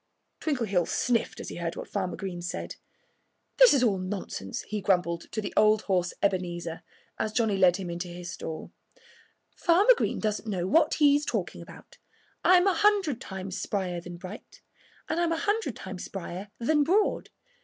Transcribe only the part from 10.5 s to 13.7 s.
what he's talking about. I'm a hundred times